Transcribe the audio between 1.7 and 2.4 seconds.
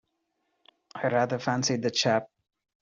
the chap.